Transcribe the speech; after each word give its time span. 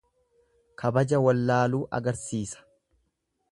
Kabaja 0.83 1.19
wallaaluu 1.25 1.83
agarsiisa. 1.99 2.67